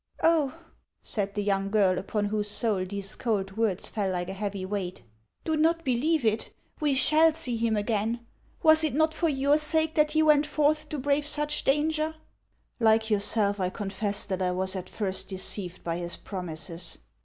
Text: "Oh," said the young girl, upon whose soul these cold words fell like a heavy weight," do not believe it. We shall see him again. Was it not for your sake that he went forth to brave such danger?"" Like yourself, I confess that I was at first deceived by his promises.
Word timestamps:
"Oh," 0.23 0.55
said 1.03 1.35
the 1.35 1.43
young 1.43 1.69
girl, 1.69 1.99
upon 1.99 2.25
whose 2.25 2.49
soul 2.49 2.83
these 2.87 3.15
cold 3.15 3.55
words 3.55 3.87
fell 3.87 4.09
like 4.09 4.29
a 4.29 4.33
heavy 4.33 4.65
weight," 4.65 5.03
do 5.45 5.55
not 5.55 5.85
believe 5.85 6.25
it. 6.25 6.51
We 6.79 6.95
shall 6.95 7.33
see 7.33 7.55
him 7.55 7.77
again. 7.77 8.25
Was 8.63 8.83
it 8.83 8.95
not 8.95 9.13
for 9.13 9.29
your 9.29 9.59
sake 9.59 9.93
that 9.93 10.13
he 10.13 10.23
went 10.23 10.47
forth 10.47 10.89
to 10.89 10.97
brave 10.97 11.27
such 11.27 11.63
danger?"" 11.63 12.15
Like 12.79 13.11
yourself, 13.11 13.59
I 13.59 13.69
confess 13.69 14.25
that 14.25 14.41
I 14.41 14.49
was 14.53 14.75
at 14.75 14.89
first 14.89 15.27
deceived 15.27 15.83
by 15.83 15.97
his 15.97 16.15
promises. 16.15 16.97